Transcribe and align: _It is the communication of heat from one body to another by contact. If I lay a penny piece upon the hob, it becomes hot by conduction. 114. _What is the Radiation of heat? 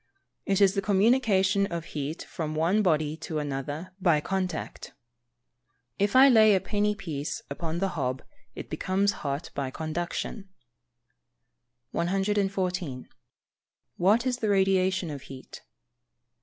_It 0.47 0.61
is 0.61 0.73
the 0.73 0.81
communication 0.81 1.67
of 1.67 1.85
heat 1.93 2.23
from 2.23 2.55
one 2.55 2.81
body 2.81 3.15
to 3.17 3.37
another 3.37 3.93
by 4.01 4.19
contact. 4.19 4.93
If 5.99 6.15
I 6.15 6.27
lay 6.27 6.55
a 6.55 6.59
penny 6.59 6.95
piece 6.95 7.43
upon 7.51 7.77
the 7.77 7.89
hob, 7.89 8.23
it 8.55 8.67
becomes 8.67 9.11
hot 9.21 9.51
by 9.53 9.69
conduction. 9.69 10.49
114. 11.91 13.09
_What 13.99 14.25
is 14.25 14.37
the 14.37 14.49
Radiation 14.49 15.11
of 15.11 15.21
heat? 15.21 15.61